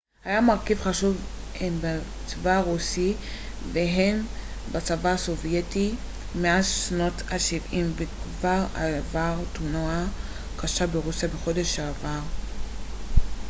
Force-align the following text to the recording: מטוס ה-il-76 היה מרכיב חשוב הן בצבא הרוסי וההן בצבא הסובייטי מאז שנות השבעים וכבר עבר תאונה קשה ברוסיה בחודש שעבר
מטוס 0.03 0.23
ה-il-76 0.25 0.29
היה 0.29 0.41
מרכיב 0.41 0.81
חשוב 0.81 1.17
הן 1.59 1.73
בצבא 1.79 2.51
הרוסי 2.51 3.13
וההן 3.73 4.21
בצבא 4.71 5.09
הסובייטי 5.09 5.95
מאז 6.35 6.67
שנות 6.67 7.13
השבעים 7.31 7.93
וכבר 7.95 8.65
עבר 8.75 9.35
תאונה 9.53 10.07
קשה 10.57 10.87
ברוסיה 10.87 11.29
בחודש 11.29 11.75
שעבר 11.75 12.19